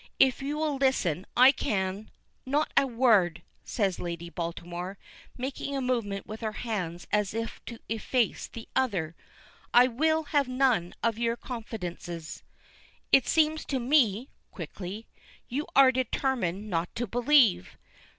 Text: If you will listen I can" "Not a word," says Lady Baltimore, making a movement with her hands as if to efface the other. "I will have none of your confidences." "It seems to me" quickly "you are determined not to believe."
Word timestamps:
If 0.17 0.41
you 0.41 0.57
will 0.57 0.77
listen 0.77 1.27
I 1.37 1.51
can" 1.51 2.09
"Not 2.47 2.71
a 2.75 2.87
word," 2.87 3.43
says 3.63 3.99
Lady 3.99 4.31
Baltimore, 4.31 4.97
making 5.37 5.75
a 5.75 5.79
movement 5.81 6.25
with 6.25 6.41
her 6.41 6.53
hands 6.65 7.05
as 7.11 7.35
if 7.35 7.63
to 7.67 7.77
efface 7.87 8.47
the 8.47 8.67
other. 8.75 9.15
"I 9.75 9.85
will 9.87 10.23
have 10.29 10.47
none 10.47 10.95
of 11.03 11.19
your 11.19 11.37
confidences." 11.37 12.41
"It 13.11 13.27
seems 13.27 13.63
to 13.65 13.79
me" 13.79 14.29
quickly 14.49 15.05
"you 15.49 15.67
are 15.75 15.91
determined 15.91 16.67
not 16.67 16.95
to 16.95 17.05
believe." 17.05 17.77